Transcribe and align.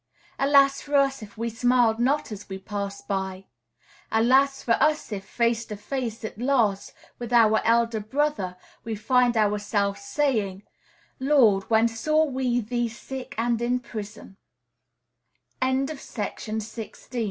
Alas 0.39 0.81
for 0.81 0.95
us 0.95 1.21
if 1.21 1.37
we 1.37 1.47
smiled 1.47 1.99
not 1.99 2.31
as 2.31 2.49
we 2.49 2.57
passed 2.57 3.07
by! 3.07 3.45
Alas 4.11 4.63
for 4.63 4.71
us 4.81 5.11
if, 5.11 5.23
face 5.23 5.63
to 5.63 5.75
face, 5.77 6.25
at 6.25 6.39
last, 6.39 6.91
with 7.19 7.31
our 7.31 7.61
Elder 7.63 7.99
Brother, 7.99 8.57
we 8.83 8.95
find 8.95 9.37
ourselves 9.37 10.01
saying, 10.01 10.63
"Lord, 11.19 11.65
when 11.69 11.87
saw 11.87 12.23
we 12.25 12.61
thee 12.61 12.89
sick 12.89 13.35
and 13.37 13.61
in 13.61 13.79
prison!" 13.79 14.37
A 15.61 15.67
Companion 15.67 15.85
for 15.85 15.95
the 16.25 16.51
Winter. 16.51 16.89